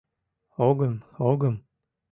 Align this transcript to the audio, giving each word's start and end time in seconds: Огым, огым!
Огым, 0.67 0.95
огым! 1.29 1.55